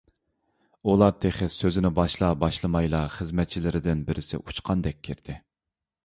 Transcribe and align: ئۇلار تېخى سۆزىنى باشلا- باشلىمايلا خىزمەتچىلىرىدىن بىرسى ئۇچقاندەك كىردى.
ئۇلار 0.91 1.11
تېخى 1.25 1.49
سۆزىنى 1.55 1.91
باشلا- 1.99 2.29
باشلىمايلا 2.43 3.01
خىزمەتچىلىرىدىن 3.17 4.01
بىرسى 4.09 4.39
ئۇچقاندەك 4.41 4.99
كىردى. 5.09 5.37